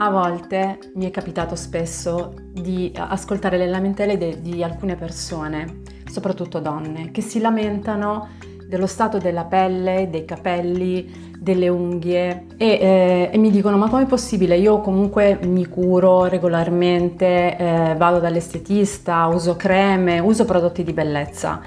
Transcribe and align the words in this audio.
A 0.00 0.10
volte 0.10 0.78
mi 0.94 1.06
è 1.06 1.10
capitato 1.10 1.56
spesso 1.56 2.32
di 2.52 2.92
ascoltare 2.94 3.58
le 3.58 3.66
lamentele 3.66 4.16
de- 4.16 4.40
di 4.40 4.62
alcune 4.62 4.94
persone, 4.94 5.80
soprattutto 6.08 6.60
donne, 6.60 7.10
che 7.10 7.20
si 7.20 7.40
lamentano 7.40 8.28
dello 8.64 8.86
stato 8.86 9.18
della 9.18 9.42
pelle, 9.42 10.06
dei 10.08 10.24
capelli, 10.24 11.34
delle 11.36 11.68
unghie 11.68 12.46
e, 12.56 12.66
eh, 12.80 13.30
e 13.32 13.38
mi 13.38 13.50
dicono 13.50 13.76
ma 13.76 13.88
com'è 13.88 14.06
possibile? 14.06 14.56
Io 14.56 14.80
comunque 14.82 15.36
mi 15.42 15.66
curo 15.66 16.26
regolarmente, 16.26 17.56
eh, 17.56 17.94
vado 17.96 18.20
dall'estetista, 18.20 19.26
uso 19.26 19.56
creme, 19.56 20.20
uso 20.20 20.44
prodotti 20.44 20.84
di 20.84 20.92
bellezza 20.92 21.60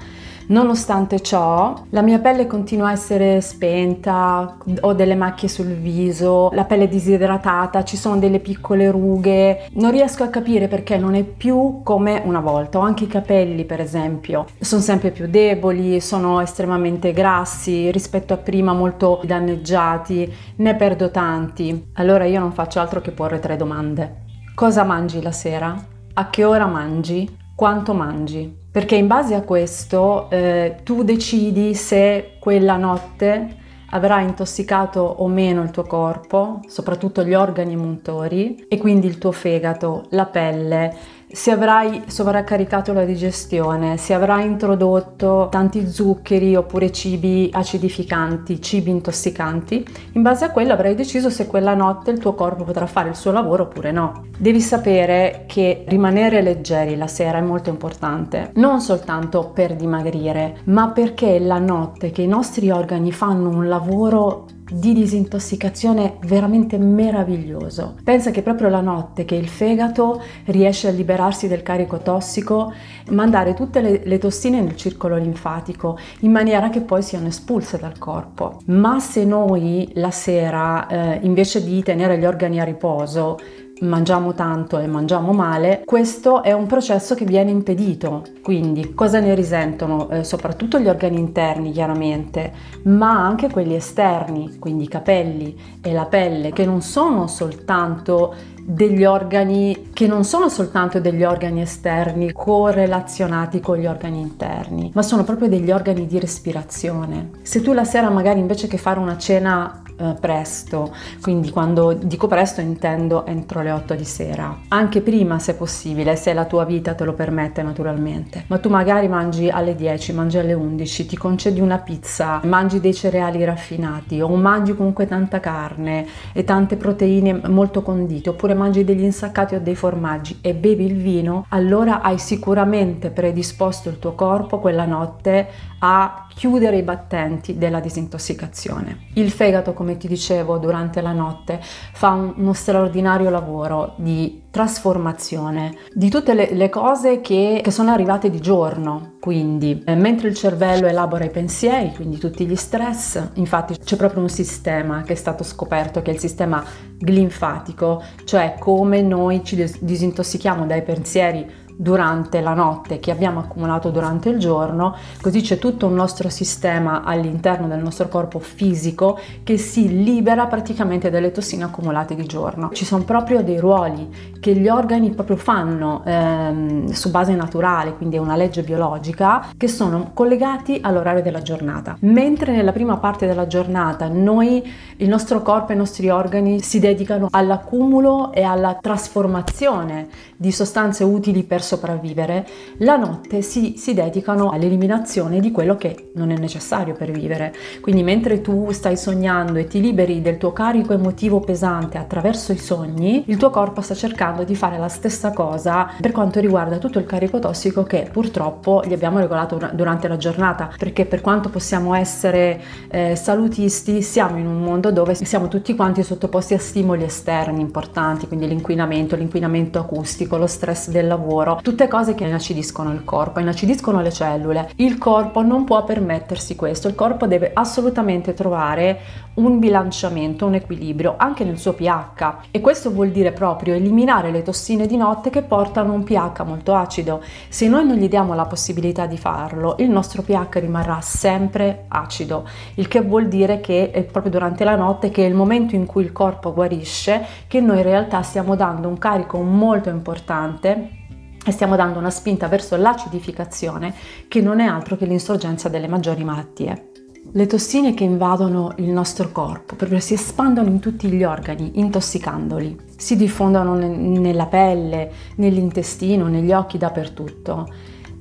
Nonostante 0.48 1.20
ciò, 1.20 1.84
la 1.90 2.02
mia 2.02 2.18
pelle 2.18 2.46
continua 2.46 2.88
a 2.88 2.92
essere 2.92 3.40
spenta, 3.40 4.56
ho 4.80 4.92
delle 4.92 5.14
macchie 5.14 5.48
sul 5.48 5.74
viso, 5.74 6.50
la 6.52 6.64
pelle 6.64 6.84
è 6.84 6.88
disidratata, 6.88 7.84
ci 7.84 7.96
sono 7.96 8.18
delle 8.18 8.40
piccole 8.40 8.90
rughe. 8.90 9.68
Non 9.74 9.90
riesco 9.90 10.24
a 10.24 10.28
capire 10.28 10.68
perché 10.68 10.98
non 10.98 11.14
è 11.14 11.22
più 11.22 11.80
come 11.82 12.20
una 12.24 12.40
volta. 12.40 12.78
Ho 12.78 12.82
anche 12.82 13.04
i 13.04 13.08
capelli, 13.08 13.64
per 13.64 13.80
esempio, 13.80 14.46
sono 14.60 14.82
sempre 14.82 15.10
più 15.10 15.28
deboli, 15.28 16.00
sono 16.00 16.40
estremamente 16.40 17.12
grassi 17.12 17.90
rispetto 17.90 18.34
a 18.34 18.38
prima, 18.38 18.72
molto 18.72 19.20
danneggiati, 19.24 20.32
ne 20.56 20.74
perdo 20.74 21.10
tanti. 21.10 21.90
Allora 21.94 22.24
io 22.24 22.40
non 22.40 22.52
faccio 22.52 22.80
altro 22.80 23.00
che 23.00 23.10
porre 23.12 23.38
tre 23.38 23.56
domande. 23.56 24.24
Cosa 24.54 24.84
mangi 24.84 25.22
la 25.22 25.32
sera? 25.32 25.74
A 26.14 26.30
che 26.30 26.44
ora 26.44 26.66
mangi? 26.66 27.38
Quanto 27.54 27.94
mangi? 27.94 28.60
Perché 28.72 28.96
in 28.96 29.06
base 29.06 29.34
a 29.34 29.42
questo 29.42 30.30
eh, 30.30 30.76
tu 30.82 31.04
decidi 31.04 31.74
se 31.74 32.36
quella 32.40 32.78
notte 32.78 33.56
avrà 33.90 34.20
intossicato 34.22 35.00
o 35.00 35.28
meno 35.28 35.62
il 35.62 35.70
tuo 35.70 35.82
corpo, 35.82 36.60
soprattutto 36.66 37.22
gli 37.22 37.34
organi 37.34 37.76
motori 37.76 38.64
e 38.68 38.78
quindi 38.78 39.06
il 39.06 39.18
tuo 39.18 39.30
fegato, 39.30 40.06
la 40.10 40.24
pelle, 40.24 40.96
se 41.32 41.50
avrai 41.50 42.02
sovraccaricato 42.06 42.92
la 42.92 43.04
digestione, 43.04 43.96
se 43.96 44.12
avrai 44.12 44.44
introdotto 44.44 45.48
tanti 45.50 45.88
zuccheri 45.88 46.54
oppure 46.54 46.92
cibi 46.92 47.48
acidificanti, 47.50 48.60
cibi 48.60 48.90
intossicanti, 48.90 49.84
in 50.12 50.22
base 50.22 50.44
a 50.44 50.50
quello 50.50 50.74
avrai 50.74 50.94
deciso 50.94 51.30
se 51.30 51.46
quella 51.46 51.74
notte 51.74 52.10
il 52.10 52.18
tuo 52.18 52.34
corpo 52.34 52.64
potrà 52.64 52.86
fare 52.86 53.08
il 53.08 53.16
suo 53.16 53.32
lavoro 53.32 53.64
oppure 53.64 53.92
no. 53.92 54.26
Devi 54.38 54.60
sapere 54.60 55.44
che 55.46 55.84
rimanere 55.88 56.42
leggeri 56.42 56.96
la 56.96 57.06
sera 57.06 57.38
è 57.38 57.42
molto 57.42 57.70
importante, 57.70 58.50
non 58.56 58.80
soltanto 58.80 59.50
per 59.54 59.74
dimagrire, 59.74 60.58
ma 60.64 60.90
perché 60.90 61.36
è 61.36 61.38
la 61.38 61.58
notte 61.58 62.10
che 62.10 62.22
i 62.22 62.28
nostri 62.28 62.70
organi 62.70 63.10
fanno 63.10 63.48
un 63.48 63.68
lavoro 63.68 64.46
di 64.72 64.92
disintossicazione 64.92 66.16
veramente 66.26 66.78
meraviglioso. 66.78 67.96
Pensa 68.02 68.30
che 68.30 68.42
proprio 68.42 68.68
la 68.68 68.80
notte 68.80 69.24
che 69.24 69.34
il 69.34 69.48
fegato 69.48 70.22
riesce 70.46 70.88
a 70.88 70.90
liberarsi 70.90 71.48
del 71.48 71.62
carico 71.62 71.98
tossico, 71.98 72.72
mandare 73.10 73.54
tutte 73.54 73.80
le, 73.80 74.02
le 74.04 74.18
tossine 74.18 74.60
nel 74.60 74.76
circolo 74.76 75.16
linfatico 75.16 75.98
in 76.20 76.30
maniera 76.30 76.70
che 76.70 76.80
poi 76.80 77.02
siano 77.02 77.26
espulse 77.28 77.78
dal 77.78 77.98
corpo. 77.98 78.60
Ma 78.66 78.98
se 79.00 79.24
noi 79.24 79.90
la 79.94 80.10
sera 80.10 80.86
eh, 80.86 81.18
invece 81.22 81.62
di 81.62 81.82
tenere 81.82 82.18
gli 82.18 82.24
organi 82.24 82.60
a 82.60 82.64
riposo 82.64 83.38
mangiamo 83.82 84.32
tanto 84.34 84.78
e 84.78 84.86
mangiamo 84.86 85.32
male, 85.32 85.82
questo 85.84 86.42
è 86.42 86.52
un 86.52 86.66
processo 86.66 87.14
che 87.14 87.24
viene 87.24 87.50
impedito. 87.50 88.24
Quindi 88.42 88.94
cosa 88.94 89.20
ne 89.20 89.34
risentono? 89.34 90.08
Eh, 90.10 90.24
soprattutto 90.24 90.78
gli 90.78 90.88
organi 90.88 91.18
interni 91.18 91.72
chiaramente, 91.72 92.52
ma 92.84 93.24
anche 93.24 93.50
quelli 93.50 93.74
esterni, 93.74 94.58
quindi 94.58 94.84
i 94.84 94.88
capelli 94.88 95.56
e 95.80 95.92
la 95.92 96.06
pelle, 96.06 96.52
che 96.52 96.64
non 96.64 96.80
sono 96.80 97.26
soltanto 97.26 98.34
degli 98.64 99.04
organi 99.04 99.90
che 99.92 100.06
non 100.06 100.24
sono 100.24 100.48
soltanto 100.48 101.00
degli 101.00 101.24
organi 101.24 101.62
esterni 101.62 102.32
correlazionati 102.32 103.60
con 103.60 103.76
gli 103.76 103.86
organi 103.86 104.20
interni, 104.20 104.90
ma 104.94 105.02
sono 105.02 105.24
proprio 105.24 105.48
degli 105.48 105.70
organi 105.70 106.06
di 106.06 106.18
respirazione. 106.18 107.30
Se 107.42 107.60
tu 107.60 107.72
la 107.72 107.84
sera 107.84 108.08
magari 108.08 108.40
invece 108.40 108.68
che 108.68 108.78
fare 108.78 109.00
una 109.00 109.18
cena 109.18 109.82
eh, 110.02 110.14
presto, 110.18 110.94
quindi 111.20 111.50
quando 111.50 111.92
dico 111.92 112.26
presto 112.26 112.60
intendo 112.60 113.26
entro 113.26 113.62
le 113.62 113.70
8 113.70 113.94
di 113.94 114.04
sera, 114.04 114.58
anche 114.68 115.00
prima 115.00 115.38
se 115.38 115.54
possibile, 115.54 116.16
se 116.16 116.32
la 116.32 116.44
tua 116.44 116.64
vita 116.64 116.94
te 116.94 117.04
lo 117.04 117.12
permette 117.12 117.62
naturalmente, 117.62 118.44
ma 118.48 118.58
tu 118.58 118.68
magari 118.68 119.08
mangi 119.08 119.48
alle 119.48 119.74
10, 119.74 120.12
mangi 120.12 120.38
alle 120.38 120.54
11, 120.54 121.06
ti 121.06 121.16
concedi 121.16 121.60
una 121.60 121.78
pizza, 121.78 122.40
mangi 122.44 122.80
dei 122.80 122.94
cereali 122.94 123.44
raffinati 123.44 124.20
o 124.20 124.28
mangi 124.28 124.74
comunque 124.74 125.06
tanta 125.06 125.40
carne 125.40 126.06
e 126.32 126.42
tante 126.44 126.76
proteine 126.76 127.40
molto 127.48 127.82
condite, 127.82 128.30
oppure 128.30 128.51
mangi 128.54 128.84
degli 128.84 129.02
insaccati 129.02 129.54
o 129.54 129.60
dei 129.60 129.74
formaggi 129.74 130.38
e 130.40 130.54
bevi 130.54 130.84
il 130.84 130.96
vino, 130.96 131.46
allora 131.48 132.00
hai 132.00 132.18
sicuramente 132.18 133.10
predisposto 133.10 133.88
il 133.88 133.98
tuo 133.98 134.14
corpo 134.14 134.58
quella 134.58 134.84
notte 134.84 135.48
a 135.80 136.26
chiudere 136.34 136.78
i 136.78 136.82
battenti 136.82 137.58
della 137.58 137.80
disintossicazione. 137.80 139.06
Il 139.14 139.30
fegato, 139.30 139.72
come 139.72 139.96
ti 139.96 140.08
dicevo 140.08 140.58
durante 140.58 141.00
la 141.00 141.12
notte, 141.12 141.60
fa 141.60 142.10
un, 142.10 142.34
uno 142.36 142.52
straordinario 142.52 143.30
lavoro 143.30 143.94
di 143.96 144.41
trasformazione 144.52 145.74
di 145.94 146.10
tutte 146.10 146.34
le, 146.34 146.52
le 146.52 146.68
cose 146.68 147.22
che, 147.22 147.60
che, 147.64 147.70
sono 147.70 147.90
arrivate 147.90 148.28
di 148.28 148.38
giorno. 148.38 149.14
Quindi, 149.18 149.82
eh, 149.86 149.94
mentre 149.94 150.28
il 150.28 150.34
cervello 150.34 150.86
elabora 150.86 151.24
i 151.24 151.30
pensieri, 151.30 151.92
quindi 151.94 152.18
tutti 152.18 152.46
gli 152.46 152.54
stress, 152.54 153.30
infatti 153.34 153.78
c'è 153.78 153.96
proprio 153.96 154.20
un 154.20 154.28
sistema 154.28 155.02
che 155.02 155.14
è 155.14 155.16
stato 155.16 155.42
scoperto 155.42 156.02
che 156.02 156.10
è 156.10 156.14
il 156.14 156.20
sistema 156.20 156.62
glinfatico, 156.98 158.02
cioè 158.24 158.56
come 158.58 159.00
noi 159.00 159.42
ci 159.42 159.56
disintossichiamo 159.80 160.66
dai 160.66 160.82
pensieri 160.82 161.60
durante 161.82 162.40
la 162.40 162.54
notte 162.54 163.00
che 163.00 163.10
abbiamo 163.10 163.40
accumulato 163.40 163.90
durante 163.90 164.28
il 164.28 164.38
giorno, 164.38 164.94
così 165.20 165.40
c'è 165.40 165.58
tutto 165.58 165.88
un 165.88 165.94
nostro 165.94 166.28
sistema 166.28 167.02
all'interno 167.02 167.66
del 167.66 167.80
nostro 167.80 168.06
corpo 168.06 168.38
fisico 168.38 169.18
che 169.42 169.58
si 169.58 170.04
libera 170.04 170.46
praticamente 170.46 171.10
dalle 171.10 171.32
tossine 171.32 171.64
accumulate 171.64 172.14
di 172.14 172.24
giorno. 172.24 172.70
Ci 172.72 172.84
sono 172.84 173.02
proprio 173.02 173.42
dei 173.42 173.58
ruoli 173.58 174.08
che 174.38 174.54
gli 174.54 174.68
organi 174.68 175.10
proprio 175.10 175.36
fanno 175.36 176.02
ehm, 176.04 176.86
su 176.92 177.10
base 177.10 177.34
naturale, 177.34 177.96
quindi 177.96 178.14
è 178.14 178.20
una 178.20 178.36
legge 178.36 178.62
biologica, 178.62 179.46
che 179.56 179.66
sono 179.66 180.10
collegati 180.14 180.78
all'orario 180.82 181.22
della 181.22 181.42
giornata. 181.42 181.96
Mentre 182.00 182.52
nella 182.54 182.72
prima 182.72 182.96
parte 182.98 183.26
della 183.26 183.48
giornata 183.48 184.06
noi, 184.06 184.62
il 184.98 185.08
nostro 185.08 185.42
corpo 185.42 185.72
e 185.72 185.74
i 185.74 185.78
nostri 185.78 186.10
organi 186.10 186.60
si 186.60 186.78
dedicano 186.78 187.26
all'accumulo 187.28 188.32
e 188.32 188.42
alla 188.42 188.78
trasformazione 188.80 190.06
di 190.36 190.52
sostanze 190.52 191.02
utili 191.02 191.42
per 191.42 191.62
sopravvivere, 191.72 192.46
la 192.78 192.96
notte 192.96 193.40
si, 193.42 193.74
si 193.76 193.94
dedicano 193.94 194.50
all'eliminazione 194.50 195.40
di 195.40 195.50
quello 195.50 195.76
che 195.76 196.10
non 196.14 196.30
è 196.30 196.36
necessario 196.36 196.94
per 196.94 197.10
vivere. 197.10 197.54
Quindi 197.80 198.02
mentre 198.02 198.40
tu 198.40 198.70
stai 198.72 198.96
sognando 198.96 199.58
e 199.58 199.66
ti 199.66 199.80
liberi 199.80 200.20
del 200.20 200.36
tuo 200.36 200.52
carico 200.52 200.92
emotivo 200.92 201.40
pesante 201.40 201.98
attraverso 201.98 202.52
i 202.52 202.58
sogni, 202.58 203.24
il 203.26 203.36
tuo 203.36 203.50
corpo 203.50 203.80
sta 203.80 203.94
cercando 203.94 204.44
di 204.44 204.54
fare 204.54 204.78
la 204.78 204.88
stessa 204.88 205.32
cosa 205.32 205.90
per 206.00 206.12
quanto 206.12 206.40
riguarda 206.40 206.78
tutto 206.78 206.98
il 206.98 207.06
carico 207.06 207.38
tossico 207.38 207.82
che 207.84 208.08
purtroppo 208.12 208.82
gli 208.84 208.92
abbiamo 208.92 209.18
regolato 209.18 209.58
durante 209.72 210.08
la 210.08 210.16
giornata, 210.16 210.70
perché 210.76 211.06
per 211.06 211.20
quanto 211.20 211.48
possiamo 211.48 211.94
essere 211.94 212.60
eh, 212.90 213.16
salutisti, 213.16 214.02
siamo 214.02 214.36
in 214.36 214.46
un 214.46 214.60
mondo 214.60 214.90
dove 214.92 215.14
siamo 215.14 215.48
tutti 215.48 215.74
quanti 215.74 216.02
sottoposti 216.02 216.54
a 216.54 216.58
stimoli 216.58 217.04
esterni 217.04 217.60
importanti, 217.60 218.26
quindi 218.26 218.46
l'inquinamento, 218.46 219.16
l'inquinamento 219.16 219.78
acustico, 219.78 220.36
lo 220.36 220.46
stress 220.46 220.90
del 220.90 221.06
lavoro, 221.06 221.51
tutte 221.60 221.88
cose 221.88 222.14
che 222.14 222.24
inacidiscono 222.24 222.92
il 222.92 223.04
corpo, 223.04 223.40
inacidiscono 223.40 224.00
le 224.00 224.12
cellule. 224.12 224.70
Il 224.76 224.98
corpo 224.98 225.42
non 225.42 225.64
può 225.64 225.84
permettersi 225.84 226.56
questo, 226.56 226.88
il 226.88 226.94
corpo 226.94 227.26
deve 227.26 227.50
assolutamente 227.52 228.34
trovare 228.34 229.00
un 229.34 229.58
bilanciamento, 229.58 230.46
un 230.46 230.54
equilibrio 230.54 231.14
anche 231.16 231.44
nel 231.44 231.58
suo 231.58 231.72
pH 231.72 232.48
e 232.50 232.60
questo 232.60 232.90
vuol 232.90 233.10
dire 233.10 233.32
proprio 233.32 233.74
eliminare 233.74 234.30
le 234.30 234.42
tossine 234.42 234.86
di 234.86 234.96
notte 234.96 235.30
che 235.30 235.42
portano 235.42 235.92
un 235.92 236.04
pH 236.04 236.42
molto 236.44 236.74
acido. 236.74 237.22
Se 237.48 237.66
noi 237.68 237.86
non 237.86 237.96
gli 237.96 238.08
diamo 238.08 238.34
la 238.34 238.44
possibilità 238.44 239.06
di 239.06 239.16
farlo, 239.16 239.76
il 239.78 239.88
nostro 239.88 240.22
pH 240.22 240.58
rimarrà 240.58 241.00
sempre 241.00 241.84
acido, 241.88 242.46
il 242.74 242.88
che 242.88 243.00
vuol 243.00 243.28
dire 243.28 243.60
che 243.60 243.90
è 243.90 244.02
proprio 244.02 244.32
durante 244.32 244.64
la 244.64 244.76
notte 244.76 245.10
che 245.10 245.24
è 245.24 245.28
il 245.28 245.34
momento 245.34 245.74
in 245.74 245.86
cui 245.86 246.02
il 246.02 246.12
corpo 246.12 246.52
guarisce 246.52 247.24
che 247.46 247.60
noi 247.60 247.78
in 247.78 247.84
realtà 247.84 248.22
stiamo 248.22 248.54
dando 248.54 248.88
un 248.88 248.98
carico 248.98 249.40
molto 249.40 249.88
importante 249.88 251.00
e 251.44 251.50
stiamo 251.50 251.76
dando 251.76 251.98
una 251.98 252.10
spinta 252.10 252.48
verso 252.48 252.76
l'acidificazione 252.76 253.94
che 254.28 254.40
non 254.40 254.60
è 254.60 254.66
altro 254.66 254.96
che 254.96 255.06
l'insorgenza 255.06 255.68
delle 255.68 255.88
maggiori 255.88 256.24
malattie. 256.24 256.90
Le 257.34 257.46
tossine 257.46 257.94
che 257.94 258.04
invadono 258.04 258.74
il 258.76 258.90
nostro 258.90 259.30
corpo 259.30 259.76
proprio 259.76 260.00
si 260.00 260.14
espandono 260.14 260.68
in 260.68 260.80
tutti 260.80 261.08
gli 261.08 261.24
organi, 261.24 261.78
intossicandoli. 261.78 262.76
Si 262.96 263.16
diffondono 263.16 263.74
nella 263.74 264.46
pelle, 264.46 265.10
nell'intestino, 265.36 266.26
negli 266.26 266.52
occhi, 266.52 266.78
dappertutto. 266.78 267.66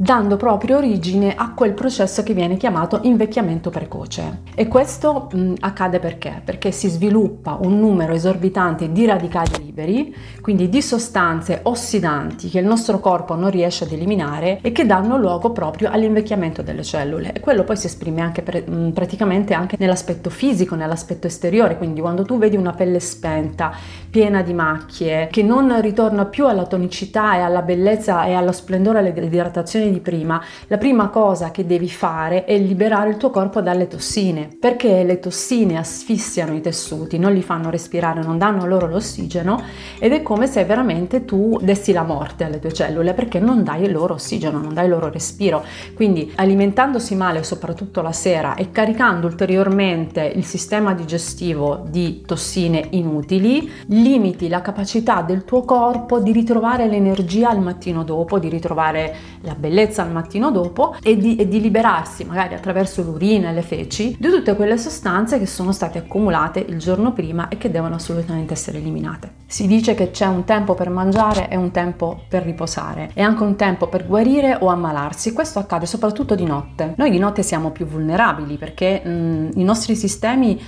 Dando 0.02 0.36
proprio 0.36 0.78
origine 0.78 1.36
a 1.36 1.54
quel 1.54 1.74
processo 1.74 2.24
che 2.24 2.34
viene 2.34 2.58
chiamato 2.58 3.02
invecchiamento 3.04 3.70
precoce. 3.70 4.40
E 4.56 4.68
questo 4.68 5.30
mh, 5.32 5.54
accade 5.60 6.00
perché? 6.00 6.42
Perché 6.44 6.72
si 6.72 6.90
sviluppa 6.90 7.60
un 7.62 7.80
numero 7.80 8.14
esorbitante 8.14 8.92
di 8.92 9.06
radicali 9.06 9.64
liberi, 9.64 10.16
quindi 10.42 10.70
di 10.70 10.82
sostanze 10.82 11.60
ossidanti 11.62 12.50
che 12.50 12.58
il 12.58 12.66
nostro 12.66 13.00
corpo 13.00 13.36
non 13.36 13.52
riesce 13.52 13.84
ad 13.84 13.92
eliminare 13.92 14.58
e 14.64 14.72
che 14.72 14.88
danno 14.88 15.18
luogo 15.18 15.52
proprio 15.52 15.92
all'invecchiamento 15.92 16.64
delle 16.64 16.82
cellule. 16.82 17.32
E 17.34 17.40
quello 17.40 17.64
poi 17.64 17.78
si 17.78 17.86
esprime 17.86 18.22
anche 18.22 18.42
per, 18.42 18.68
mh, 18.68 18.94
praticamente 18.94 19.54
anche 19.54 19.76
nell'aspetto 19.78 20.32
fisico, 20.32 20.74
nell'aspetto 20.74 21.28
esteriore, 21.28 21.78
quindi 21.78 22.02
quando 22.02 22.24
tu 22.24 22.40
vedi 22.40 22.58
una 22.58 22.74
pelle 22.74 23.00
spenta, 23.00 23.72
piena 24.10 24.42
di 24.42 24.56
macchie, 24.56 25.28
che 25.30 25.44
non 25.44 25.80
ritorna 25.80 26.26
più 26.26 26.48
alla 26.48 26.66
tonicità 26.66 27.36
e 27.36 27.42
alla 27.42 27.62
bellezza 27.62 28.26
e 28.26 28.34
allo 28.34 28.52
splendore 28.52 28.98
e 28.98 29.14
all'idratazione 29.16 29.90
di 29.92 30.00
prima, 30.00 30.42
la 30.68 30.78
prima 30.78 31.10
cosa 31.10 31.52
che 31.52 31.66
devi 31.66 31.90
fare 31.90 32.46
è 32.46 32.58
liberare 32.58 33.10
il 33.10 33.18
tuo 33.18 33.30
corpo 33.30 33.62
dalle 33.62 33.88
tossine, 33.88 34.50
perché 34.60 35.04
le 35.04 35.20
tossine 35.20 35.78
asfissiano 35.78 36.56
i 36.56 36.62
tessuti, 36.62 37.18
non 37.18 37.34
li 37.34 37.42
fanno 37.42 37.70
respirare, 37.70 38.24
non 38.24 38.38
danno 38.38 38.66
loro 38.66 38.88
l'ossigeno 38.88 39.62
ed 40.00 40.14
è 40.14 40.22
come 40.22 40.48
se 40.48 40.64
veramente 40.66 41.26
tu 41.26 41.60
dessi 41.62 41.92
la 41.92 42.04
morte 42.04 42.44
alle 42.44 42.60
tue 42.60 42.74
cellule 42.74 43.14
perché 43.14 43.40
non 43.40 43.64
dai 43.64 43.90
loro 43.92 44.16
ossigeno, 44.16 44.60
non 44.60 44.74
dai 44.74 44.88
loro 44.88 45.10
respiro. 45.10 45.64
Quindi 45.94 46.32
alimentandosi 46.36 47.16
male, 47.16 47.44
soprattutto 47.44 48.02
la 48.02 48.12
sera, 48.12 48.56
e 48.56 48.72
caricando 48.72 49.28
ulteriormente 49.28 50.24
il 50.24 50.46
sistema 50.46 50.94
digestivo 50.94 51.84
di 51.88 52.24
tossine 52.26 52.88
inutili, 52.92 53.70
limiti 53.88 54.48
la 54.48 54.62
capacità 54.62 55.22
del 55.22 55.44
tuo 55.44 55.64
corpo 55.64 56.20
di 56.20 56.32
ritrovare 56.32 56.88
l'energia 56.88 57.50
al 57.50 57.60
mattino 57.60 58.04
dopo, 58.04 58.40
di 58.40 58.50
ritrovare 58.50 59.16
la 59.42 59.56
bellezza 59.56 59.71
al 60.02 60.12
mattino 60.12 60.52
dopo 60.52 60.96
e 61.02 61.18
di, 61.18 61.36
e 61.36 61.48
di 61.48 61.62
liberarsi 61.62 62.24
magari 62.24 62.54
attraverso 62.54 63.02
l'urina 63.04 63.50
e 63.50 63.54
le 63.54 63.62
feci 63.62 64.16
di 64.20 64.30
tutte 64.30 64.56
quelle 64.56 64.78
sostanze 64.78 65.40
che 65.40 65.46
sono 65.46 65.72
state 65.72 66.00
accumulate 66.00 66.60
il 66.68 66.78
giorno 66.78 67.14
prima 67.14 67.48
e 67.48 67.58
che 67.58 67.72
devono 67.72 67.96
assolutamente 67.96 68.54
essere 68.54 68.78
eliminate. 68.78 69.40
Si 69.46 69.68
dice 69.68 69.94
che 69.94 70.12
c'è 70.12 70.26
un 70.28 70.44
tempo 70.44 70.76
per 70.76 70.90
mangiare 70.90 71.50
e 71.50 71.56
un 71.56 71.72
tempo 71.72 72.22
per 72.28 72.44
riposare 72.44 73.12
e 73.14 73.22
anche 73.22 73.44
un 73.44 73.56
tempo 73.56 73.88
per 73.88 74.08
guarire 74.08 74.58
o 74.60 74.68
ammalarsi. 74.68 75.34
Questo 75.34 75.60
accade 75.60 75.86
soprattutto 75.86 76.36
di 76.36 76.46
notte. 76.46 76.94
Noi 76.98 77.10
di 77.10 77.20
notte 77.20 77.44
siamo 77.44 77.72
più 77.72 77.86
vulnerabili 77.86 78.58
perché 78.58 79.02
mh, 79.04 79.10
mm, 79.10 79.50
i 79.56 79.64
nostri 79.64 79.96
sistemi 79.96 80.60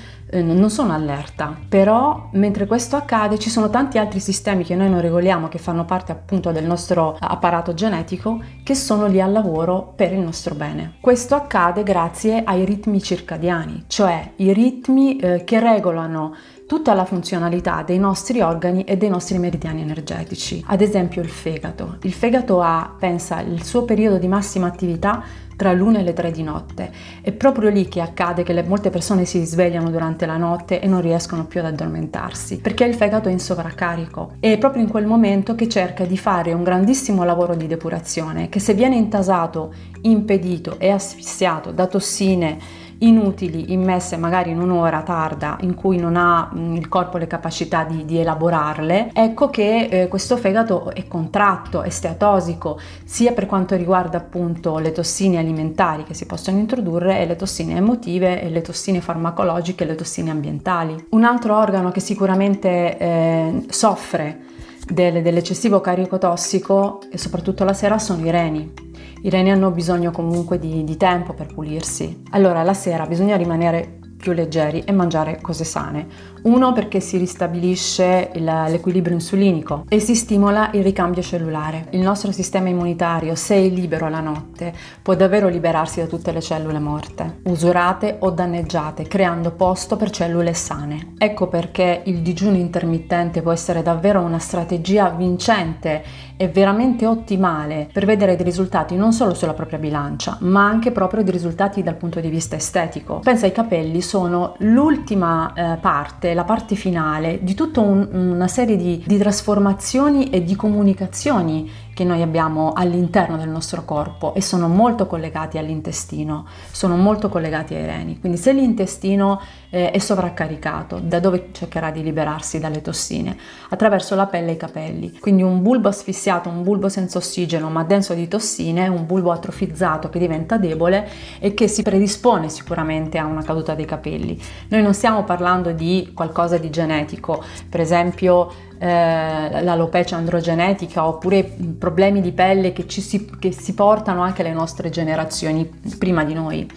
non 0.41 0.69
sono 0.69 0.93
allerta, 0.93 1.55
però 1.67 2.29
mentre 2.33 2.65
questo 2.65 2.95
accade 2.95 3.37
ci 3.37 3.49
sono 3.49 3.69
tanti 3.69 3.97
altri 3.97 4.19
sistemi 4.19 4.63
che 4.63 4.75
noi 4.75 4.89
non 4.89 5.01
regoliamo, 5.01 5.47
che 5.47 5.57
fanno 5.57 5.85
parte 5.85 6.11
appunto 6.11 6.51
del 6.51 6.65
nostro 6.65 7.17
apparato 7.19 7.73
genetico, 7.73 8.41
che 8.63 8.75
sono 8.75 9.07
lì 9.07 9.21
al 9.21 9.31
lavoro 9.31 9.93
per 9.95 10.13
il 10.13 10.19
nostro 10.19 10.55
bene. 10.55 10.95
Questo 10.99 11.35
accade 11.35 11.83
grazie 11.83 12.43
ai 12.43 12.65
ritmi 12.65 13.01
circadiani, 13.01 13.85
cioè 13.87 14.31
i 14.37 14.53
ritmi 14.53 15.17
eh, 15.17 15.43
che 15.43 15.59
regolano 15.59 16.35
tutta 16.73 16.95
la 16.95 17.05
funzionalità 17.05 17.83
dei 17.85 17.99
nostri 17.99 18.41
organi 18.41 18.83
e 18.83 18.97
dei 18.97 19.07
nostri 19.07 19.37
meridiani 19.37 19.81
energetici. 19.81 20.63
Ad 20.65 20.81
esempio 20.81 21.21
il 21.21 21.29
fegato. 21.29 21.97
Il 22.01 22.13
fegato 22.13 22.61
ha, 22.61 22.95
pensa, 22.97 23.41
il 23.41 23.63
suo 23.63 23.85
periodo 23.85 24.17
di 24.17 24.27
massima 24.27 24.65
attività 24.65 25.23
tra 25.55 25.71
l'una 25.71 25.99
e 25.99 26.01
le 26.01 26.13
tre 26.13 26.31
di 26.31 26.41
notte. 26.41 26.91
È 27.21 27.31
proprio 27.31 27.69
lì 27.69 27.87
che 27.87 28.01
accade 28.01 28.41
che 28.41 28.53
le, 28.53 28.63
molte 28.63 28.89
persone 28.89 29.25
si 29.25 29.45
svegliano 29.45 29.91
durante 29.91 30.25
la 30.25 30.37
notte 30.37 30.81
e 30.81 30.87
non 30.87 31.01
riescono 31.01 31.45
più 31.45 31.59
ad 31.59 31.67
addormentarsi, 31.67 32.57
perché 32.57 32.85
il 32.85 32.95
fegato 32.95 33.29
è 33.29 33.31
in 33.31 33.39
sovraccarico. 33.39 34.37
È 34.39 34.57
proprio 34.57 34.81
in 34.81 34.89
quel 34.89 35.05
momento 35.05 35.53
che 35.53 35.69
cerca 35.69 36.05
di 36.05 36.17
fare 36.17 36.53
un 36.53 36.63
grandissimo 36.63 37.23
lavoro 37.23 37.53
di 37.53 37.67
depurazione, 37.67 38.49
che 38.49 38.59
se 38.59 38.73
viene 38.73 38.95
intasato, 38.95 39.71
impedito 40.01 40.79
e 40.79 40.89
asfissiato 40.89 41.71
da 41.71 41.85
tossine, 41.85 42.57
inutili 42.99 43.73
immesse 43.73 44.17
magari 44.17 44.51
in 44.51 44.59
un'ora 44.59 45.01
tarda 45.01 45.57
in 45.61 45.73
cui 45.73 45.97
non 45.97 46.15
ha 46.15 46.49
mm, 46.53 46.75
il 46.75 46.87
corpo 46.87 47.17
le 47.17 47.27
capacità 47.27 47.83
di, 47.83 48.05
di 48.05 48.17
elaborarle, 48.19 49.11
ecco 49.13 49.49
che 49.49 49.87
eh, 49.89 50.07
questo 50.07 50.37
fegato 50.37 50.91
è 50.93 51.07
contratto, 51.07 51.81
è 51.81 51.89
steatosico, 51.89 52.79
sia 53.03 53.33
per 53.33 53.45
quanto 53.45 53.75
riguarda 53.75 54.17
appunto 54.17 54.77
le 54.77 54.91
tossine 54.91 55.37
alimentari 55.37 56.03
che 56.03 56.13
si 56.13 56.25
possono 56.25 56.57
introdurre 56.57 57.19
e 57.19 57.25
le 57.25 57.35
tossine 57.35 57.75
emotive 57.75 58.41
e 58.41 58.49
le 58.49 58.61
tossine 58.61 59.01
farmacologiche 59.01 59.83
e 59.83 59.87
le 59.87 59.95
tossine 59.95 60.31
ambientali. 60.31 61.07
Un 61.09 61.23
altro 61.23 61.57
organo 61.57 61.91
che 61.91 61.99
sicuramente 61.99 62.97
eh, 62.97 63.65
soffre 63.69 64.51
del, 64.87 65.21
dell'eccessivo 65.21 65.81
carico 65.81 66.17
tossico 66.17 67.01
e 67.09 67.17
soprattutto 67.17 67.63
la 67.63 67.73
sera 67.73 67.97
sono 67.99 68.25
i 68.25 68.31
reni. 68.31 68.92
Reni 69.29 69.51
hanno 69.51 69.71
bisogno 69.71 70.11
comunque 70.11 70.59
di, 70.59 70.83
di 70.83 70.97
tempo 70.97 71.33
per 71.33 71.47
pulirsi. 71.47 72.23
Allora 72.31 72.63
la 72.63 72.73
sera 72.73 73.05
bisogna 73.05 73.35
rimanere 73.35 73.99
più 74.23 74.31
leggeri 74.31 74.83
e 74.85 74.93
mangiare 74.93 75.39
cose 75.41 75.65
sane. 75.65 76.07
Uno 76.43 76.71
perché 76.71 77.01
si 77.01 77.17
ristabilisce 77.17 78.31
il, 78.35 78.45
l'equilibrio 78.45 79.13
insulinico 79.13 79.83
e 79.89 79.99
si 79.99 80.15
stimola 80.15 80.69
il 80.73 80.83
ricambio 80.83 81.21
cellulare. 81.21 81.87
Il 81.89 81.99
nostro 81.99 82.31
sistema 82.31 82.69
immunitario, 82.69 83.35
se 83.35 83.55
è 83.55 83.67
libero 83.67 84.07
la 84.07 84.21
notte, 84.21 84.73
può 85.01 85.13
davvero 85.15 85.49
liberarsi 85.49 85.99
da 85.99 86.05
tutte 86.05 86.31
le 86.31 86.39
cellule 86.39 86.79
morte, 86.79 87.41
usurate 87.43 88.15
o 88.19 88.29
danneggiate, 88.29 89.03
creando 89.03 89.51
posto 89.51 89.97
per 89.97 90.09
cellule 90.09 90.53
sane. 90.53 91.15
Ecco 91.17 91.47
perché 91.47 92.03
il 92.05 92.21
digiuno 92.21 92.55
intermittente 92.55 93.41
può 93.41 93.51
essere 93.51 93.81
davvero 93.81 94.21
una 94.21 94.39
strategia 94.39 95.09
vincente 95.09 96.03
e 96.37 96.47
veramente 96.47 97.05
ottimale 97.05 97.89
per 97.91 98.05
vedere 98.05 98.35
dei 98.35 98.45
risultati 98.45 98.95
non 98.95 99.11
solo 99.13 99.33
sulla 99.33 99.53
propria 99.53 99.79
bilancia, 99.79 100.37
ma 100.41 100.65
anche 100.65 100.91
proprio 100.91 101.23
dei 101.23 101.33
risultati 101.33 101.83
dal 101.83 101.95
punto 101.95 102.19
di 102.19 102.29
vista 102.29 102.55
estetico. 102.55 103.19
Pensa 103.19 103.45
ai 103.45 103.51
capelli, 103.51 104.01
sono 104.13 104.53
l'ultima 104.59 105.53
eh, 105.55 105.77
parte, 105.77 106.35
la 106.35 106.43
parte 106.43 106.75
finale 106.75 107.39
di 107.41 107.55
tutta 107.55 107.79
un, 107.79 108.07
una 108.11 108.47
serie 108.47 108.77
di, 108.77 109.01
di 109.03 109.17
trasformazioni 109.17 110.29
e 110.29 110.43
di 110.43 110.55
comunicazioni 110.55 111.67
che 111.93 112.03
noi 112.03 112.21
abbiamo 112.21 112.73
all'interno 112.73 113.37
del 113.37 113.49
nostro 113.49 113.85
corpo 113.85 114.33
e 114.33 114.41
sono 114.41 114.67
molto 114.67 115.05
collegati 115.05 115.57
all'intestino, 115.57 116.45
sono 116.71 116.95
molto 116.95 117.29
collegati 117.29 117.75
ai 117.75 117.85
reni. 117.85 118.19
Quindi 118.19 118.37
se 118.37 118.51
l'intestino 118.51 119.39
eh, 119.69 119.91
è 119.91 119.99
sovraccaricato, 119.99 120.99
da 120.99 121.19
dove 121.19 121.49
cercherà 121.51 121.91
di 121.91 122.01
liberarsi 122.01 122.59
dalle 122.59 122.81
tossine? 122.81 123.37
Attraverso 123.69 124.15
la 124.15 124.25
pelle 124.25 124.51
e 124.51 124.53
i 124.53 124.57
capelli. 124.57 125.17
Quindi 125.19 125.43
un 125.43 125.61
bulbo 125.61 125.87
asfissiato, 125.87 126.49
un 126.49 126.63
bulbo 126.63 126.89
senza 126.89 127.19
ossigeno 127.19 127.69
ma 127.69 127.83
denso 127.83 128.13
di 128.13 128.27
tossine, 128.27 128.87
un 128.87 129.05
bulbo 129.05 129.31
atrofizzato 129.31 130.09
che 130.09 130.19
diventa 130.19 130.57
debole 130.57 131.07
e 131.39 131.53
che 131.53 131.67
si 131.67 131.83
predispone 131.83 132.49
sicuramente 132.49 133.17
a 133.17 133.25
una 133.25 133.43
caduta 133.43 133.75
dei 133.75 133.85
capelli. 133.85 134.39
Noi 134.69 134.81
non 134.81 134.93
stiamo 134.93 135.23
parlando 135.23 135.71
di 135.71 136.11
qualcosa 136.13 136.57
di 136.57 136.69
genetico, 136.69 137.43
per 137.69 137.81
esempio 137.81 138.71
eh, 138.77 139.61
l'alopecia 139.61 140.15
androgenetica 140.17 141.07
oppure 141.07 141.43
problemi 141.77 142.21
di 142.21 142.31
pelle 142.31 142.73
che, 142.73 142.85
si, 142.87 143.29
che 143.39 143.51
si 143.51 143.73
portano 143.73 144.21
anche 144.21 144.43
le 144.43 144.53
nostre 144.53 144.89
generazioni 144.89 145.69
prima 145.97 146.23
di 146.23 146.33
noi. 146.33 146.69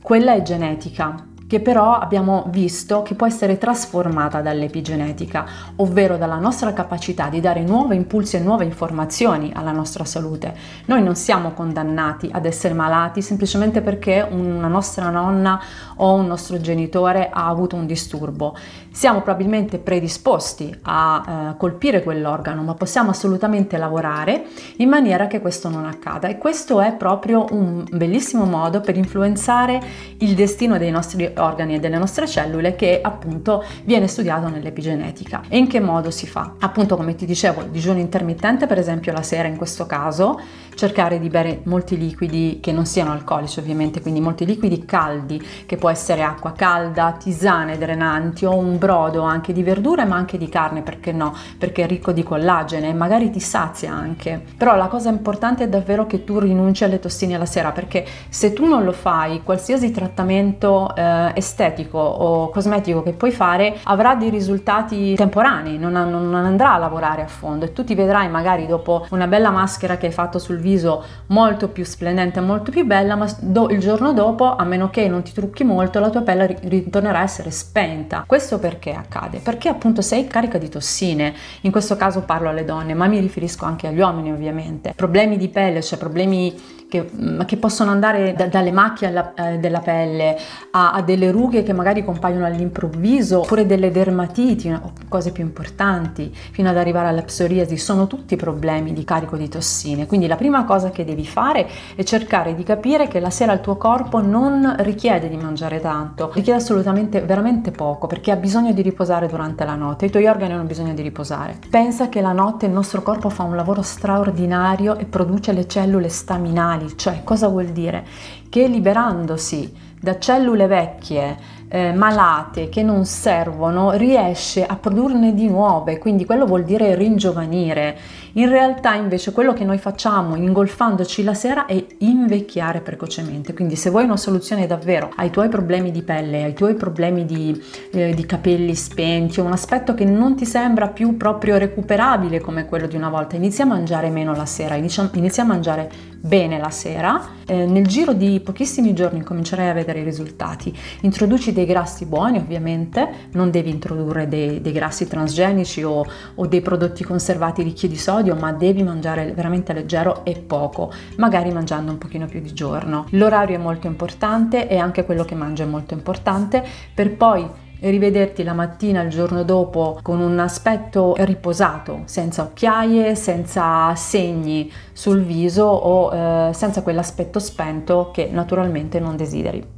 Quella 0.00 0.34
è 0.34 0.42
genetica, 0.42 1.26
che 1.48 1.60
però 1.60 1.94
abbiamo 1.94 2.46
visto 2.48 3.02
che 3.02 3.14
può 3.14 3.26
essere 3.26 3.58
trasformata 3.58 4.40
dall'epigenetica, 4.40 5.46
ovvero 5.76 6.16
dalla 6.16 6.38
nostra 6.38 6.72
capacità 6.72 7.28
di 7.28 7.40
dare 7.40 7.62
nuovi 7.62 7.94
impulsi 7.96 8.36
e 8.36 8.40
nuove 8.40 8.64
informazioni 8.64 9.52
alla 9.54 9.72
nostra 9.72 10.04
salute. 10.04 10.54
Noi 10.86 11.02
non 11.02 11.14
siamo 11.14 11.52
condannati 11.52 12.28
ad 12.32 12.46
essere 12.46 12.74
malati 12.74 13.22
semplicemente 13.22 13.80
perché 13.80 14.26
una 14.28 14.66
nostra 14.66 15.08
nonna 15.08 15.60
o 15.96 16.14
un 16.14 16.26
nostro 16.26 16.60
genitore 16.60 17.30
ha 17.32 17.46
avuto 17.46 17.76
un 17.76 17.86
disturbo. 17.86 18.56
Siamo 18.90 19.20
probabilmente 19.20 19.78
predisposti 19.78 20.74
a 20.82 21.50
eh, 21.52 21.56
colpire 21.58 22.02
quell'organo, 22.02 22.62
ma 22.62 22.74
possiamo 22.74 23.10
assolutamente 23.10 23.76
lavorare 23.76 24.46
in 24.76 24.88
maniera 24.88 25.26
che 25.26 25.40
questo 25.40 25.68
non 25.68 25.84
accada 25.84 26.28
e 26.28 26.38
questo 26.38 26.80
è 26.80 26.92
proprio 26.94 27.44
un 27.50 27.84
bellissimo 27.90 28.44
modo 28.46 28.80
per 28.80 28.96
influenzare 28.96 29.80
il 30.18 30.34
destino 30.34 30.78
dei 30.78 30.90
nostri 30.90 31.30
organi 31.38 31.74
e 31.74 31.78
delle 31.80 31.98
nostre 31.98 32.26
cellule 32.26 32.76
che 32.76 33.00
appunto 33.02 33.64
viene 33.84 34.06
studiato 34.06 34.48
nell'epigenetica. 34.48 35.42
E 35.48 35.58
in 35.58 35.66
che 35.66 35.80
modo 35.80 36.10
si 36.10 36.26
fa? 36.26 36.54
Appunto 36.58 36.96
come 36.96 37.14
ti 37.14 37.26
dicevo, 37.26 37.62
il 37.62 37.68
digiuno 37.68 37.98
intermittente 37.98 38.66
per 38.66 38.78
esempio 38.78 39.12
la 39.12 39.22
sera 39.22 39.48
in 39.48 39.56
questo 39.56 39.86
caso, 39.86 40.40
cercare 40.74 41.18
di 41.18 41.28
bere 41.28 41.60
molti 41.64 41.96
liquidi 41.96 42.58
che 42.60 42.70
non 42.70 42.86
siano 42.86 43.12
alcolici 43.12 43.58
ovviamente, 43.58 44.00
quindi 44.00 44.20
molti 44.20 44.44
liquidi 44.44 44.84
caldi 44.84 45.44
che 45.66 45.76
può 45.76 45.88
essere 45.88 46.22
acqua 46.22 46.52
calda, 46.52 47.16
tisane 47.18 47.78
drenanti 47.78 48.44
o 48.44 48.56
un 48.56 48.78
brodo 48.78 49.22
anche 49.22 49.52
di 49.52 49.62
verdure 49.62 50.04
ma 50.04 50.16
anche 50.16 50.38
di 50.38 50.48
carne 50.48 50.82
perché 50.82 51.12
no, 51.12 51.34
perché 51.58 51.84
è 51.84 51.86
ricco 51.86 52.12
di 52.12 52.22
collagene 52.22 52.90
e 52.90 52.94
magari 52.94 53.30
ti 53.30 53.40
sazia 53.40 53.92
anche. 53.92 54.42
Però 54.56 54.76
la 54.76 54.88
cosa 54.88 55.08
importante 55.08 55.64
è 55.64 55.68
davvero 55.68 56.06
che 56.06 56.24
tu 56.24 56.38
rinunci 56.38 56.84
alle 56.84 56.98
tossine 56.98 57.34
alla 57.34 57.46
sera 57.46 57.72
perché 57.72 58.04
se 58.28 58.52
tu 58.52 58.66
non 58.66 58.84
lo 58.84 58.92
fai 58.92 59.42
qualsiasi 59.42 59.90
trattamento 59.90 60.94
eh, 60.94 61.25
estetico 61.34 61.98
o 61.98 62.50
cosmetico 62.50 63.02
che 63.02 63.12
puoi 63.12 63.30
fare 63.30 63.78
avrà 63.84 64.14
dei 64.14 64.30
risultati 64.30 65.14
temporanei, 65.14 65.78
non, 65.78 65.92
non, 65.92 66.34
andrà 66.34 66.74
a 66.74 66.78
lavorare 66.78 67.22
a 67.22 67.26
fondo 67.26 67.64
e 67.64 67.72
tu 67.72 67.84
ti 67.84 67.94
vedrai 67.94 68.28
magari 68.28 68.66
dopo 68.66 69.06
una 69.10 69.26
bella 69.26 69.50
maschera 69.50 69.96
che 69.96 70.06
hai 70.06 70.12
fatto 70.12 70.38
sul 70.38 70.58
viso 70.58 71.04
molto 71.26 71.68
più 71.68 71.84
splendente, 71.84 72.40
molto 72.40 72.70
più 72.70 72.84
bella, 72.84 73.16
ma 73.16 73.26
do, 73.40 73.68
il 73.70 73.80
giorno 73.80 74.12
dopo, 74.12 74.56
a 74.56 74.64
meno 74.64 74.90
che 74.90 75.08
non 75.08 75.22
ti 75.22 75.32
trucchi 75.32 75.64
molto, 75.64 76.00
la 76.00 76.10
tua 76.10 76.22
pelle 76.22 76.58
ritornerà 76.62 77.20
a 77.20 77.22
essere 77.22 77.50
spenta. 77.50 78.24
Questo 78.26 78.58
perché 78.58 78.92
accade? 78.92 79.38
Perché 79.38 79.68
appunto 79.68 80.02
sei 80.02 80.26
carica 80.26 80.58
di 80.58 80.68
tossine, 80.68 81.34
in 81.62 81.70
questo 81.70 81.96
caso 81.96 82.22
parlo 82.22 82.48
alle 82.48 82.64
donne, 82.64 82.94
ma 82.94 83.06
mi 83.06 83.20
riferisco 83.20 83.64
anche 83.64 83.86
agli 83.86 83.98
uomini 83.98 84.32
ovviamente. 84.32 84.92
Problemi 84.94 85.36
di 85.36 85.48
pelle, 85.48 85.82
cioè 85.82 85.98
problemi 85.98 86.75
che, 86.88 87.10
mm, 87.12 87.42
che 87.42 87.56
possono 87.56 87.90
andare 87.90 88.34
da, 88.34 88.46
dalle 88.46 88.72
macchie 88.72 89.08
alla, 89.08 89.34
eh, 89.34 89.58
della 89.58 89.80
pelle 89.80 90.36
a, 90.70 90.92
a, 90.92 91.02
delle 91.02 91.30
rughe 91.30 91.62
che 91.62 91.72
magari 91.72 92.04
compaiono 92.04 92.46
all'improvviso, 92.46 93.40
oppure 93.40 93.66
delle 93.66 93.90
dermatiti, 93.90 94.70
o 94.70 94.92
cose 95.08 95.32
più 95.32 95.44
importanti, 95.44 96.32
fino 96.52 96.68
ad 96.68 96.76
arrivare 96.76 97.08
alla 97.08 97.22
psoriasi, 97.22 97.76
sono 97.76 98.06
tutti 98.06 98.36
problemi 98.36 98.92
di 98.92 99.04
carico 99.04 99.36
di 99.36 99.48
tossine. 99.48 100.06
Quindi 100.06 100.26
la 100.26 100.36
prima 100.36 100.64
cosa 100.64 100.90
che 100.90 101.04
devi 101.04 101.26
fare 101.26 101.68
è 101.94 102.02
cercare 102.02 102.54
di 102.54 102.62
capire 102.62 103.08
che 103.08 103.20
la 103.20 103.30
sera 103.30 103.52
il 103.52 103.60
tuo 103.60 103.76
corpo 103.76 104.20
non 104.20 104.74
richiede 104.78 105.28
di 105.28 105.36
mangiare 105.36 105.80
tanto, 105.80 106.30
richiede 106.34 106.60
assolutamente 106.60 107.20
veramente 107.20 107.70
poco 107.70 108.06
perché 108.06 108.30
ha 108.30 108.36
bisogno 108.36 108.72
di 108.72 108.82
riposare 108.82 109.26
durante 109.26 109.64
la 109.64 109.74
notte, 109.74 110.06
i 110.06 110.10
tuoi 110.10 110.26
organi 110.26 110.52
hanno 110.52 110.64
bisogno 110.64 110.94
di 110.94 111.02
riposare. 111.02 111.58
Pensa 111.68 112.08
che 112.08 112.20
la 112.20 112.32
notte 112.32 112.66
il 112.66 112.72
nostro 112.72 113.02
corpo 113.02 113.28
fa 113.28 113.42
un 113.42 113.56
lavoro 113.56 113.82
straordinario 113.82 114.96
e 114.96 115.04
produce 115.04 115.52
le 115.52 115.66
cellule 115.66 116.08
staminali 116.08 116.75
cioè 116.96 117.22
cosa 117.24 117.48
vuol 117.48 117.66
dire? 117.66 118.06
Che 118.48 118.66
liberandosi 118.66 119.72
da 120.00 120.18
cellule 120.18 120.66
vecchie 120.66 121.54
eh, 121.68 121.92
malate 121.92 122.68
che 122.68 122.82
non 122.82 123.04
servono 123.04 123.92
riesce 123.92 124.64
a 124.64 124.76
produrne 124.76 125.34
di 125.34 125.48
nuove, 125.48 125.98
quindi 125.98 126.24
quello 126.24 126.46
vuol 126.46 126.64
dire 126.64 126.94
ringiovanire. 126.94 127.98
In 128.36 128.48
realtà 128.48 128.94
invece 128.94 129.32
quello 129.32 129.52
che 129.52 129.64
noi 129.64 129.78
facciamo 129.78 130.36
ingolfandoci 130.36 131.24
la 131.24 131.34
sera 131.34 131.66
è 131.66 131.84
invecchiare 131.98 132.80
precocemente, 132.80 133.54
quindi 133.54 133.76
se 133.76 133.90
vuoi 133.90 134.04
una 134.04 134.16
soluzione 134.16 134.66
davvero 134.66 135.10
ai 135.16 135.30
tuoi 135.30 135.48
problemi 135.48 135.90
di 135.90 136.02
pelle, 136.02 136.44
ai 136.44 136.52
tuoi 136.52 136.74
problemi 136.74 137.24
di, 137.24 137.60
eh, 137.92 138.14
di 138.14 138.26
capelli 138.26 138.74
spenti, 138.74 139.40
un 139.40 139.52
aspetto 139.52 139.94
che 139.94 140.04
non 140.04 140.36
ti 140.36 140.44
sembra 140.44 140.88
più 140.88 141.16
proprio 141.16 141.56
recuperabile 141.56 142.40
come 142.40 142.66
quello 142.66 142.86
di 142.86 142.96
una 142.96 143.08
volta, 143.08 143.36
inizia 143.36 143.64
a 143.64 143.68
mangiare 143.68 144.10
meno 144.10 144.34
la 144.34 144.46
sera, 144.46 144.74
inizia, 144.74 145.08
inizia 145.14 145.42
a 145.42 145.46
mangiare 145.46 145.90
bene 146.20 146.58
la 146.58 146.70
sera, 146.70 147.28
eh, 147.46 147.64
nel 147.64 147.86
giro 147.86 148.12
di 148.12 148.40
pochissimi 148.40 148.92
giorni 148.92 149.22
comincerai 149.22 149.68
a 149.68 149.72
vedere 149.72 149.85
i 149.94 150.02
risultati. 150.02 150.76
Introduci 151.02 151.52
dei 151.52 151.66
grassi 151.66 152.06
buoni 152.06 152.38
ovviamente, 152.38 153.28
non 153.32 153.50
devi 153.50 153.70
introdurre 153.70 154.26
dei, 154.26 154.60
dei 154.60 154.72
grassi 154.72 155.06
transgenici 155.06 155.82
o, 155.82 156.04
o, 156.34 156.46
dei 156.46 156.60
prodotti 156.60 157.04
conservati 157.04 157.62
ricchi 157.62 157.88
di 157.88 157.96
sodio, 157.96 158.34
ma 158.34 158.52
devi 158.52 158.82
mangiare 158.82 159.32
veramente 159.32 159.72
leggero 159.72 160.24
e 160.24 160.34
poco, 160.34 160.92
magari 161.16 161.52
mangiando 161.52 161.92
un 161.92 161.98
pochino 161.98 162.26
più 162.26 162.40
di 162.40 162.52
giorno. 162.52 163.06
L'orario 163.10 163.56
è 163.56 163.60
molto 163.60 163.86
importante 163.86 164.68
e 164.68 164.78
anche 164.78 165.04
quello 165.04 165.24
che 165.24 165.34
mangi 165.34 165.62
è 165.62 165.66
molto 165.66 165.94
importante 165.94 166.64
per 166.94 167.16
poi 167.16 167.64
rivederti 167.80 168.42
la 168.42 168.54
mattina 168.54 169.02
il 169.02 169.10
giorno 169.10 169.42
dopo 169.42 169.98
con 170.02 170.20
un 170.20 170.38
aspetto 170.38 171.14
riposato, 171.18 172.02
senza 172.04 172.42
occhiaie, 172.42 173.14
senza 173.14 173.94
segni 173.94 174.70
sul 174.92 175.22
viso 175.22 175.64
o 175.64 176.12
eh, 176.12 176.52
senza 176.52 176.82
quell'aspetto 176.82 177.38
spento 177.38 178.10
che 178.12 178.28
naturalmente 178.30 178.98
non 178.98 179.16
desideri. 179.16 179.75